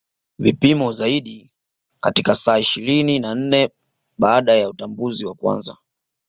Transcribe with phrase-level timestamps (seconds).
[0.39, 1.51] Vipimo zaidi
[2.01, 3.69] katika saa ishirini na nne
[4.17, 5.77] baada ya utambuzi wa kwanza